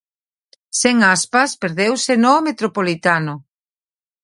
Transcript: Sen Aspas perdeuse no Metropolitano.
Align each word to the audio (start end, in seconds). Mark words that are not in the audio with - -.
Sen 0.79 0.97
Aspas 1.15 1.51
perdeuse 1.61 2.13
no 2.23 2.33
Metropolitano. 2.47 3.35